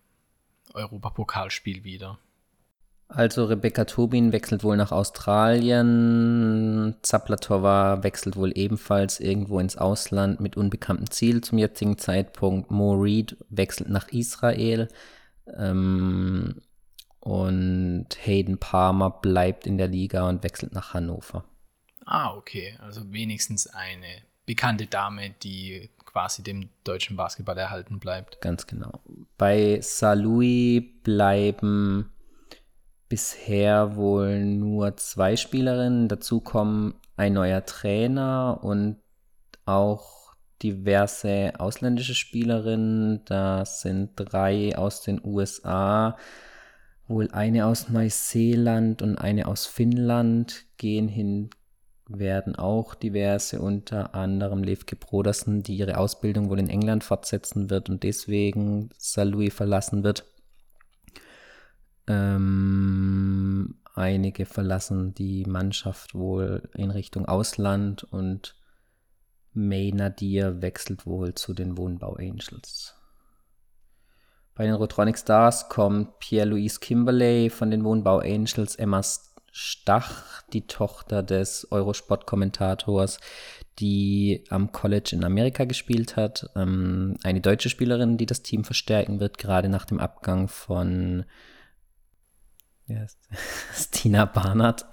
Europapokalspiel 0.74 1.83
wieder? 1.83 2.17
Also 3.13 3.43
Rebecca 3.43 3.83
Tobin 3.83 4.31
wechselt 4.31 4.63
wohl 4.63 4.77
nach 4.77 4.93
Australien, 4.93 6.95
Zaplatova 7.01 8.03
wechselt 8.03 8.38
wohl 8.38 8.53
ebenfalls 8.55 9.19
irgendwo 9.19 9.60
ins 9.60 9.75
Ausland 9.75 10.39
mit 10.39 10.55
unbekanntem 10.55 11.12
Ziel 11.12 11.41
zum 11.41 11.57
jetzigen 11.57 11.98
Zeitpunkt. 11.98 12.71
Mo 12.71 12.93
Reed 12.93 13.36
wechselt 13.50 13.89
nach 13.89 14.07
Israel. 14.10 14.88
Ähm, 15.57 16.62
und 17.21 18.07
Hayden 18.25 18.57
Palmer 18.57 19.09
bleibt 19.09 19.65
in 19.65 19.77
der 19.77 19.87
Liga 19.87 20.27
und 20.27 20.43
wechselt 20.43 20.73
nach 20.73 20.93
Hannover. 20.93 21.45
Ah, 22.05 22.35
okay. 22.35 22.77
Also 22.81 23.13
wenigstens 23.13 23.67
eine 23.67 24.07
bekannte 24.45 24.87
Dame, 24.87 25.29
die 25.43 25.89
quasi 26.03 26.43
dem 26.43 26.69
deutschen 26.83 27.15
Basketball 27.15 27.57
erhalten 27.57 27.99
bleibt. 27.99 28.41
Ganz 28.41 28.67
genau. 28.67 28.99
Bei 29.37 29.79
Salui 29.81 30.81
bleiben 31.03 32.11
bisher 33.07 33.95
wohl 33.95 34.43
nur 34.43 34.97
zwei 34.97 35.35
Spielerinnen. 35.35 36.07
Dazu 36.07 36.41
kommen 36.41 36.95
ein 37.17 37.33
neuer 37.33 37.65
Trainer 37.65 38.59
und 38.63 38.97
auch 39.65 40.33
diverse 40.63 41.53
ausländische 41.59 42.15
Spielerinnen. 42.15 43.23
Da 43.25 43.65
sind 43.65 44.11
drei 44.15 44.77
aus 44.77 45.01
den 45.01 45.21
USA, 45.23 46.17
wohl 47.12 47.30
eine 47.32 47.68
aus 47.68 47.89
Neuseeland 47.89 49.01
und 49.01 49.18
eine 49.18 49.48
aus 49.48 49.68
Finnland 49.68 50.65
gehen 50.77 51.08
hin, 51.08 51.51
werden 52.08 52.56
auch 52.56 52.96
diverse, 52.96 53.62
unter 53.62 54.15
anderem 54.15 54.63
Levke 54.63 54.96
Brodersen, 54.96 55.62
die 55.63 55.75
ihre 55.75 55.98
Ausbildung 55.98 56.50
wohl 56.50 56.60
in 56.60 56.70
England 56.70 57.03
fortsetzen 57.03 57.70
wird 57.70 57.89
und 57.89 58.03
deswegen 58.03 58.89
Louis 59.18 59.53
verlassen 59.53 60.03
wird. 60.03 60.25
Ähm, 62.08 63.75
einige 63.94 64.46
verlassen 64.46 65.13
die 65.13 65.46
Mannschaft 65.46 66.15
wohl 66.15 66.70
in 66.74 66.91
Richtung 66.91 67.25
Ausland 67.25 68.03
und 68.03 68.56
May 69.53 69.91
Nadir 69.91 70.62
wechselt 70.62 71.06
wohl 71.06 71.36
zu 71.36 71.53
den 71.53 71.77
Wohnbau 71.77 72.15
Angels. 72.15 72.96
Bei 74.55 74.65
den 74.65 74.75
Rotronic 74.75 75.17
Stars 75.17 75.70
kommt 75.70 76.20
Pierre-Louise 76.20 76.79
Kimberley 76.79 77.50
von 77.50 77.72
den 77.72 77.84
Wohnbau 77.84 78.20
Angels, 78.20 78.75
Emma 78.75 79.01
Stach, 79.51 80.43
die 80.53 80.67
Tochter 80.67 81.24
des 81.24 81.67
Eurosport-Kommentators, 81.72 83.20
die 83.79 84.46
am 84.50 84.72
College 84.72 85.12
in 85.13 85.24
Amerika 85.24 85.65
gespielt 85.65 86.15
hat. 86.15 86.50
Ähm, 86.55 87.17
eine 87.24 87.41
deutsche 87.41 87.70
Spielerin, 87.70 88.17
die 88.17 88.25
das 88.25 88.43
Team 88.43 88.63
verstärken 88.63 89.20
wird, 89.20 89.38
gerade 89.38 89.70
nach 89.70 89.86
dem 89.86 90.00
Abgang 90.00 90.48
von 90.48 91.25
ja, 92.88 93.05
Stina 93.74 94.25
Barnard. 94.25 94.86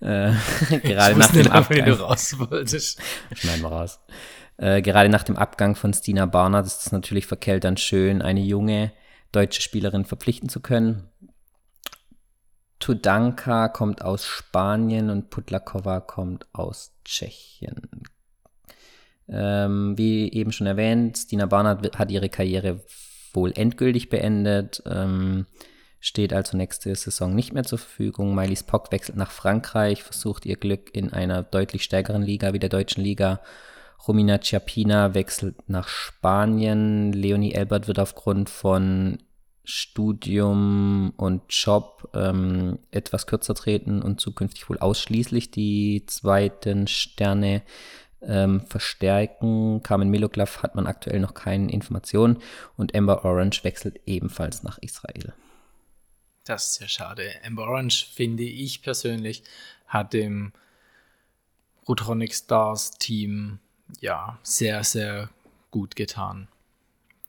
Äh, 0.00 0.32
gerade 0.82 1.16
nach 1.16 1.32
dem 1.32 1.50
Abgang. 1.50 1.86
Du 1.86 2.00
raus 2.00 2.36
wolltest. 2.38 3.00
Schneiden 3.34 3.62
wir 3.62 3.68
raus. 3.68 4.00
Äh, 4.56 4.82
gerade 4.82 5.08
nach 5.08 5.24
dem 5.24 5.36
Abgang 5.36 5.74
von 5.74 5.92
Stina 5.92 6.26
Barnard 6.26 6.66
ist 6.66 6.86
es 6.86 6.92
natürlich 6.92 7.26
für 7.26 7.36
Keltern 7.36 7.76
schön, 7.76 8.22
eine 8.22 8.40
junge 8.40 8.92
deutsche 9.32 9.62
Spielerin 9.62 10.04
verpflichten 10.04 10.48
zu 10.48 10.60
können. 10.60 11.08
Tudanka 12.78 13.68
kommt 13.68 14.02
aus 14.02 14.26
Spanien 14.26 15.10
und 15.10 15.30
Putlakova 15.30 16.00
kommt 16.00 16.46
aus 16.52 16.92
Tschechien. 17.04 18.02
Ähm, 19.26 19.96
wie 19.96 20.30
eben 20.32 20.52
schon 20.52 20.66
erwähnt, 20.66 21.16
Stina 21.16 21.46
Barnard 21.46 21.98
hat 21.98 22.10
ihre 22.10 22.28
Karriere 22.28 22.80
wohl 23.32 23.52
endgültig 23.56 24.10
beendet. 24.10 24.82
Ähm, 24.86 25.46
steht 25.98 26.34
also 26.34 26.58
nächste 26.58 26.94
Saison 26.94 27.34
nicht 27.34 27.54
mehr 27.54 27.64
zur 27.64 27.78
Verfügung. 27.78 28.34
Miley 28.34 28.56
Spock 28.56 28.92
wechselt 28.92 29.16
nach 29.16 29.30
Frankreich, 29.30 30.02
versucht 30.02 30.44
ihr 30.44 30.56
Glück 30.56 30.94
in 30.94 31.12
einer 31.12 31.42
deutlich 31.42 31.84
stärkeren 31.84 32.22
Liga 32.22 32.52
wie 32.52 32.58
der 32.58 32.68
deutschen 32.68 33.02
Liga. 33.02 33.40
Romina 34.06 34.40
Ciapina 34.40 35.14
wechselt 35.14 35.68
nach 35.68 35.88
Spanien. 35.88 37.12
Leonie 37.12 37.52
Elbert 37.52 37.88
wird 37.88 37.98
aufgrund 37.98 38.50
von 38.50 39.18
Studium 39.64 41.14
und 41.16 41.42
Job 41.48 42.10
ähm, 42.14 42.78
etwas 42.90 43.26
kürzer 43.26 43.54
treten 43.54 44.02
und 44.02 44.20
zukünftig 44.20 44.68
wohl 44.68 44.78
ausschließlich 44.78 45.50
die 45.50 46.04
zweiten 46.06 46.86
Sterne 46.86 47.62
ähm, 48.20 48.60
verstärken. 48.66 49.82
Carmen 49.82 50.10
Miloklav 50.10 50.62
hat 50.62 50.74
man 50.74 50.86
aktuell 50.86 51.20
noch 51.20 51.32
keine 51.32 51.72
Informationen 51.72 52.38
und 52.76 52.94
Amber 52.94 53.24
Orange 53.24 53.64
wechselt 53.64 54.00
ebenfalls 54.04 54.62
nach 54.62 54.78
Israel. 54.78 55.32
Das 56.44 56.72
ist 56.72 56.80
ja 56.80 56.88
schade. 56.88 57.30
Amber 57.42 57.62
Orange, 57.64 58.06
finde 58.12 58.42
ich 58.42 58.82
persönlich, 58.82 59.44
hat 59.86 60.12
dem 60.12 60.52
Rotronic 61.88 62.34
Stars 62.34 62.92
Team 62.92 63.60
ja 64.00 64.38
sehr, 64.42 64.84
sehr 64.84 65.30
gut 65.70 65.96
getan. 65.96 66.48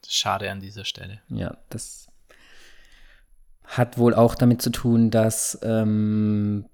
Schade 0.08 0.52
an 0.52 0.60
dieser 0.60 0.86
Stelle. 0.86 1.22
Ja, 1.30 1.58
das 1.70 2.08
hat 3.64 3.98
wohl 3.98 4.14
auch 4.14 4.36
damit 4.36 4.62
zu 4.62 4.70
tun, 4.70 5.10
dass 5.10 5.58
ähm, 5.64 6.70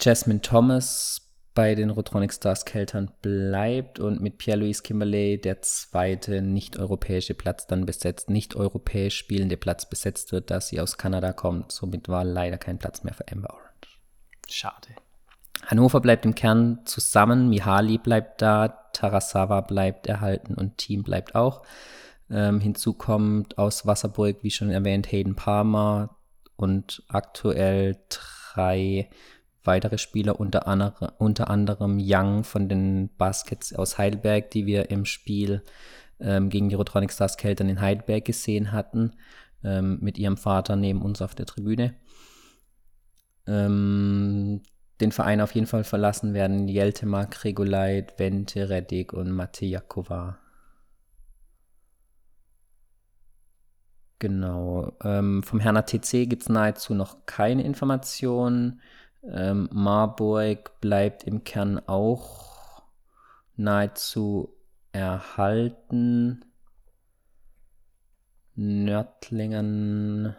Jasmine 0.00 0.42
Thomas 0.42 1.26
bei 1.54 1.74
den 1.74 1.88
Rotronic 1.88 2.34
Stars 2.34 2.66
Keltern 2.66 3.10
bleibt 3.22 3.98
und 3.98 4.20
mit 4.20 4.36
Pierre-Louis 4.36 4.82
Kimberley 4.82 5.40
der 5.40 5.62
zweite 5.62 6.42
nicht-europäische 6.42 7.32
Platz 7.32 7.66
dann 7.66 7.86
besetzt, 7.86 8.28
nicht 8.28 8.54
europäisch 8.56 9.16
spielende 9.16 9.56
Platz 9.56 9.88
besetzt 9.88 10.32
wird, 10.32 10.50
da 10.50 10.60
sie 10.60 10.80
aus 10.80 10.98
Kanada 10.98 11.32
kommt. 11.32 11.72
Somit 11.72 12.10
war 12.10 12.24
leider 12.24 12.58
kein 12.58 12.78
Platz 12.78 13.04
mehr 13.04 13.14
für 13.14 13.26
Amber 13.32 13.54
Orange. 13.54 13.98
Schade. 14.50 14.88
Hannover 15.66 16.00
bleibt 16.00 16.24
im 16.24 16.34
Kern 16.34 16.80
zusammen, 16.84 17.48
Mihali 17.48 17.98
bleibt 17.98 18.40
da, 18.40 18.68
Tarasawa 18.92 19.60
bleibt 19.62 20.06
erhalten 20.06 20.54
und 20.54 20.78
Team 20.78 21.02
bleibt 21.02 21.34
auch. 21.34 21.62
Ähm, 22.30 22.60
hinzu 22.60 22.94
kommt 22.94 23.58
aus 23.58 23.84
Wasserburg, 23.84 24.42
wie 24.42 24.50
schon 24.50 24.70
erwähnt, 24.70 25.10
Hayden 25.10 25.34
Palmer 25.34 26.16
und 26.56 27.02
aktuell 27.08 27.98
drei 28.08 29.10
weitere 29.64 29.98
Spieler, 29.98 30.38
unter, 30.38 30.68
andere, 30.68 31.14
unter 31.18 31.50
anderem 31.50 31.98
Young 32.00 32.44
von 32.44 32.68
den 32.68 33.10
Baskets 33.16 33.74
aus 33.74 33.98
Heidelberg, 33.98 34.50
die 34.52 34.66
wir 34.66 34.90
im 34.90 35.04
Spiel 35.04 35.62
ähm, 36.20 36.48
gegen 36.48 36.68
die 36.68 36.76
Rotronic 36.76 37.12
Stars 37.12 37.36
Keltern 37.36 37.68
in 37.68 37.80
Heidelberg 37.80 38.24
gesehen 38.24 38.70
hatten, 38.70 39.16
ähm, 39.64 39.98
mit 40.00 40.16
ihrem 40.18 40.36
Vater 40.36 40.76
neben 40.76 41.02
uns 41.02 41.20
auf 41.20 41.34
der 41.34 41.46
Tribüne. 41.46 41.94
Ähm, 43.48 44.62
den 45.00 45.12
Verein 45.12 45.40
auf 45.40 45.54
jeden 45.54 45.66
Fall 45.66 45.84
verlassen 45.84 46.34
werden 46.34 46.68
Jeltemark, 46.68 47.44
Regulait, 47.44 48.18
Vente, 48.18 48.68
Reddig 48.68 49.12
und 49.12 49.30
Matejakova. 49.30 50.38
Genau. 54.18 54.96
Ähm, 55.04 55.42
vom 55.42 55.60
Herner 55.60 55.84
TC 55.84 56.28
gibt 56.28 56.42
es 56.42 56.48
nahezu 56.48 56.94
noch 56.94 57.26
keine 57.26 57.62
Informationen. 57.62 58.80
Ähm, 59.22 59.68
Marburg 59.72 60.80
bleibt 60.80 61.24
im 61.24 61.44
Kern 61.44 61.78
auch 61.86 62.82
nahezu 63.56 64.56
erhalten. 64.92 66.44
Nördlingen 68.54 70.34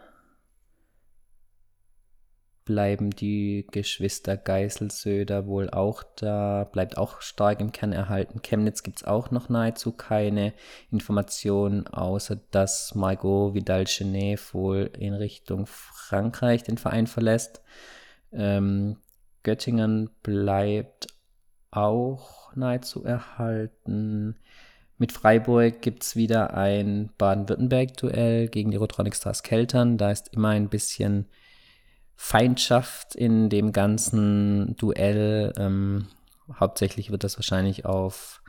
bleiben 2.68 3.08
die 3.08 3.66
Geschwister 3.72 4.36
Geiselsöder 4.36 5.46
wohl 5.46 5.70
auch 5.70 6.02
da, 6.16 6.64
bleibt 6.70 6.98
auch 6.98 7.22
stark 7.22 7.60
im 7.60 7.72
Kern 7.72 7.94
erhalten. 7.94 8.42
Chemnitz 8.42 8.82
gibt 8.82 8.98
es 8.98 9.04
auch 9.04 9.30
noch 9.30 9.48
nahezu 9.48 9.90
keine 9.92 10.52
Informationen, 10.92 11.86
außer 11.86 12.38
dass 12.50 12.94
Margot 12.94 13.54
Vidal-Genet 13.54 14.52
wohl 14.52 14.90
in 14.98 15.14
Richtung 15.14 15.64
Frankreich 15.64 16.62
den 16.62 16.76
Verein 16.76 17.06
verlässt. 17.06 17.62
Ähm, 18.32 18.98
Göttingen 19.44 20.10
bleibt 20.22 21.06
auch 21.70 22.54
nahezu 22.54 23.02
erhalten. 23.02 24.36
Mit 24.98 25.12
Freiburg 25.12 25.80
gibt 25.80 26.02
es 26.02 26.16
wieder 26.16 26.52
ein 26.52 27.08
Baden-Württemberg-Duell 27.16 28.48
gegen 28.48 28.72
die 28.72 28.76
Rotronic 28.76 29.16
Stars 29.16 29.42
Keltern. 29.42 29.96
Da 29.96 30.10
ist 30.10 30.34
immer 30.34 30.50
ein 30.50 30.68
bisschen 30.68 31.28
Feindschaft 32.20 33.14
in 33.14 33.48
dem 33.48 33.70
ganzen 33.70 34.76
Duell. 34.76 35.52
Ähm, 35.56 36.08
hauptsächlich 36.58 37.12
wird 37.12 37.22
das 37.22 37.38
wahrscheinlich 37.38 37.86
auf 37.86 38.42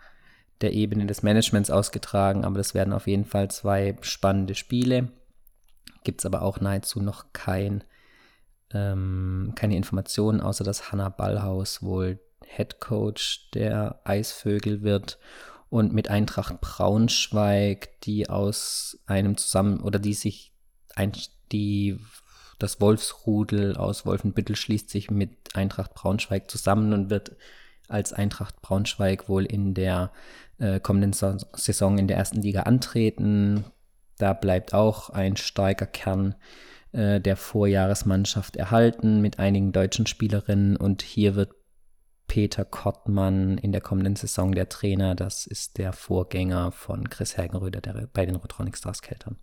der 0.62 0.74
Ebene 0.74 1.06
des 1.06 1.22
Managements 1.22 1.70
ausgetragen, 1.70 2.46
aber 2.46 2.58
das 2.58 2.74
werden 2.74 2.94
auf 2.94 3.06
jeden 3.06 3.26
Fall 3.26 3.52
zwei 3.52 3.96
spannende 4.02 4.56
Spiele. 4.56 5.10
Gibt 6.04 6.22
es 6.22 6.26
aber 6.26 6.42
auch 6.42 6.60
nahezu 6.60 7.00
noch 7.00 7.32
kein, 7.32 7.84
ähm, 8.74 9.54
keine 9.56 9.78
Informationen, 9.78 10.42
außer 10.42 10.64
dass 10.64 10.92
Hanna 10.92 11.10
Ballhaus 11.10 11.84
wohl 11.84 12.20
Head 12.48 12.80
Coach 12.80 13.52
der 13.52 14.02
Eisvögel 14.04 14.82
wird 14.82 15.20
und 15.70 15.94
mit 15.94 16.10
Eintracht 16.10 16.60
Braunschweig, 16.60 18.02
die 18.02 18.30
aus 18.30 18.98
einem 19.06 19.38
zusammen 19.38 19.80
oder 19.80 20.00
die 20.00 20.16
sich 20.16 20.54
ein, 20.96 21.12
die 21.52 22.00
das 22.60 22.80
Wolfsrudel 22.82 23.76
aus 23.78 24.06
Wolfenbüttel 24.06 24.56
schließt 24.56 24.90
sich 24.90 25.10
mit 25.10 25.56
Eintracht 25.56 25.94
Braunschweig 25.94 26.52
zusammen 26.52 26.94
und 26.94 27.10
wird 27.10 27.36
als 27.88 28.14
Eintracht 28.14 28.62
Braunschweig 28.62 29.28
wohl 29.30 29.46
in 29.46 29.74
der 29.74 30.12
äh, 30.60 30.80
kommenden 30.80 31.14
Saison 31.14 31.98
in 31.98 32.08
der 32.08 32.18
ersten 32.18 32.42
Liga 32.42 32.64
antreten. 32.64 33.64
Da 34.18 34.34
bleibt 34.34 34.74
auch 34.74 35.10
ein 35.10 35.38
starker 35.38 35.88
Kern 35.88 36.36
äh, 36.92 37.20
der 37.20 37.38
Vorjahresmannschaft 37.38 38.58
erhalten 38.58 39.22
mit 39.22 39.40
einigen 39.40 39.72
deutschen 39.72 40.06
Spielerinnen 40.06 40.76
und 40.76 41.02
hier 41.02 41.36
wird 41.36 41.54
Peter 42.28 42.64
Kottmann 42.64 43.58
in 43.58 43.72
der 43.72 43.82
kommenden 43.82 44.16
Saison 44.16 44.54
der 44.54 44.70
Trainer. 44.70 45.16
Das 45.16 45.48
ist 45.48 45.78
der 45.78 45.94
Vorgänger 45.94 46.72
von 46.72 47.10
Chris 47.10 47.38
Hergenröder 47.38 47.82
der, 47.82 48.08
bei 48.14 48.26
den 48.26 48.36
Rotronic 48.36 48.78
Stars 48.78 49.02
Keltern. 49.02 49.38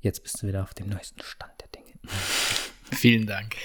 Jetzt 0.00 0.22
bist 0.22 0.42
du 0.42 0.46
wieder 0.46 0.62
auf 0.62 0.74
dem 0.74 0.88
neuesten 0.88 1.22
Stand. 1.22 1.57
Vielen 2.92 3.26
Dank. 3.26 3.56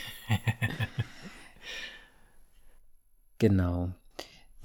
genau. 3.39 3.89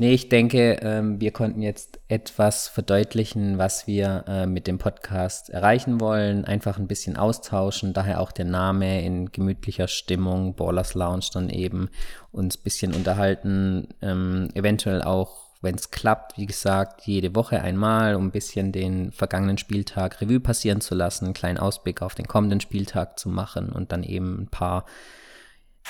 Nee, 0.01 0.13
ich 0.13 0.29
denke, 0.29 0.79
ähm, 0.83 1.21
wir 1.21 1.33
konnten 1.33 1.61
jetzt 1.61 1.99
etwas 2.07 2.69
verdeutlichen, 2.69 3.59
was 3.59 3.89
wir 3.89 4.25
äh, 4.29 4.47
mit 4.47 4.69
dem 4.69 4.79
Podcast 4.79 5.51
erreichen 5.51 6.01
wollen. 6.01 6.45
Einfach 6.45 6.79
ein 6.79 6.87
bisschen 6.87 7.17
austauschen, 7.17 7.95
daher 7.95 8.21
auch 8.21 8.31
der 8.31 8.45
Name 8.45 9.03
in 9.03 9.33
gemütlicher 9.33 9.89
Stimmung, 9.89 10.55
Ballers 10.55 10.95
Lounge 10.95 11.27
dann 11.33 11.51
eben, 11.51 11.91
uns 12.31 12.57
ein 12.57 12.63
bisschen 12.63 12.95
unterhalten, 12.95 13.89
ähm, 14.01 14.51
eventuell 14.55 15.03
auch, 15.03 15.48
wenn 15.61 15.75
es 15.75 15.91
klappt, 15.91 16.37
wie 16.37 16.47
gesagt, 16.47 17.03
jede 17.07 17.35
Woche 17.35 17.61
einmal, 17.61 18.15
um 18.15 18.27
ein 18.27 18.31
bisschen 18.31 18.71
den 18.71 19.11
vergangenen 19.11 19.59
Spieltag 19.59 20.21
Revue 20.21 20.41
passieren 20.41 20.81
zu 20.81 20.95
lassen, 20.95 21.27
einen 21.27 21.35
kleinen 21.35 21.59
Ausblick 21.59 22.01
auf 22.03 22.15
den 22.15 22.29
kommenden 22.29 22.61
Spieltag 22.61 23.19
zu 23.19 23.29
machen 23.29 23.71
und 23.71 23.91
dann 23.91 24.05
eben 24.05 24.43
ein 24.43 24.49
paar 24.49 24.85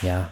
ja, 0.01 0.31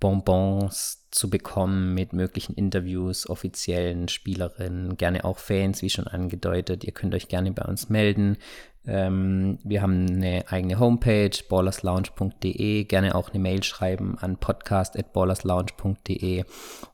Bonbons 0.00 1.06
zu 1.10 1.28
bekommen 1.28 1.94
mit 1.94 2.12
möglichen 2.12 2.54
Interviews, 2.54 3.28
offiziellen 3.28 4.08
Spielerinnen, 4.08 4.96
gerne 4.96 5.24
auch 5.24 5.38
Fans, 5.38 5.82
wie 5.82 5.90
schon 5.90 6.06
angedeutet. 6.06 6.84
Ihr 6.84 6.92
könnt 6.92 7.14
euch 7.14 7.28
gerne 7.28 7.52
bei 7.52 7.64
uns 7.64 7.90
melden. 7.90 8.38
Ähm, 8.86 9.58
wir 9.62 9.82
haben 9.82 10.08
eine 10.08 10.44
eigene 10.48 10.78
Homepage, 10.78 11.36
ballerslounge.de. 11.48 12.84
Gerne 12.84 13.14
auch 13.14 13.28
eine 13.28 13.38
Mail 13.38 13.62
schreiben 13.62 14.16
an 14.18 14.38
podcast.ballerslounge.de 14.38 16.44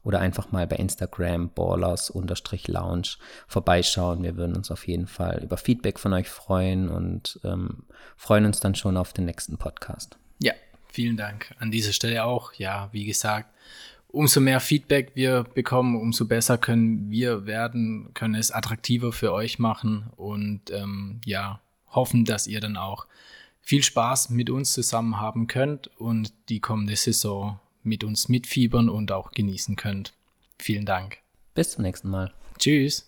oder 0.03 0.19
einfach 0.19 0.51
mal 0.51 0.67
bei 0.67 0.75
Instagram 0.77 1.51
ballers-lounge 1.51 3.19
vorbeischauen. 3.47 4.25
Wir 4.25 4.37
würden 4.37 4.57
uns 4.57 4.73
auf 4.73 4.89
jeden 4.89 5.07
Fall 5.07 5.45
über 5.45 5.57
Feedback 5.57 6.01
von 6.01 6.13
euch 6.13 6.29
freuen 6.29 6.89
und 6.89 7.39
ähm, 7.45 7.85
freuen 8.17 8.47
uns 8.47 8.59
dann 8.61 8.75
schon 8.75 8.97
auf 8.97 9.13
den 9.13 9.27
nächsten 9.27 9.57
Podcast. 9.57 10.19
Ja, 10.39 10.53
Vielen 10.97 11.19
Dank 11.19 11.55
an 11.59 11.71
dieser 11.71 11.93
Stelle 11.93 12.25
auch. 12.25 12.55
Ja, 12.55 12.89
wie 12.91 13.05
gesagt, 13.05 13.55
umso 14.09 14.41
mehr 14.41 14.61
Feedback 14.61 15.11
wir 15.13 15.45
bekommen, 15.45 15.95
umso 15.95 16.25
besser 16.25 16.57
können 16.57 17.11
wir 17.11 17.45
werden, 17.45 18.15
können 18.15 18.35
es 18.35 18.51
attraktiver 18.51 19.13
für 19.13 19.31
euch 19.35 19.59
machen 19.59 20.07
und 20.17 20.71
ähm, 20.71 21.21
ja, 21.27 21.61
hoffen, 21.91 22.25
dass 22.25 22.47
ihr 22.47 22.63
dann 22.63 22.79
auch 22.79 23.07
viel 23.61 23.83
Spaß 23.83 24.31
mit 24.31 24.49
uns 24.49 24.73
zusammen 24.73 25.21
haben 25.21 25.49
könnt 25.49 25.89
und 25.99 26.33
die 26.49 26.61
kommende 26.61 26.97
Saison 26.97 27.61
mit 27.83 28.03
uns 28.03 28.31
mitfiebern 28.31 28.89
und 28.89 29.13
auch 29.13 29.33
genießen 29.33 29.77
könnt. 29.77 30.15
Vielen 30.59 30.87
Dank. 30.87 31.19
Bis 31.55 31.73
zum 31.73 31.83
nächsten 31.83 32.09
Mal. 32.09 32.33
Tschüss. 32.59 33.07